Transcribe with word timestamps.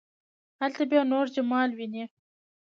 هلته 0.61 0.81
بیا 0.91 1.01
نور 1.11 1.25
جمال 1.35 1.69
ويني. 1.73 2.03